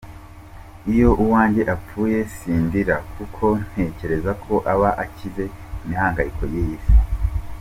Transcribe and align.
Iyo 0.93 1.09
uwanjye 1.23 1.61
apfuye 1.75 2.17
sindira 2.35 2.95
kuko 3.15 3.45
ntekereza 3.69 4.31
ko 4.43 4.53
aba 4.73 4.89
akizi 5.03 5.45
imihangayiko 5.83 6.43
y’iyi 6.53 6.77
si. 6.83 6.93